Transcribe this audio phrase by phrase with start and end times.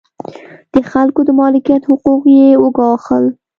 [0.73, 3.25] د خلکو د مالکیت حقوق یې وګواښل.